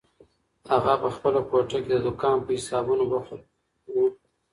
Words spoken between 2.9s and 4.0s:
بوخت و.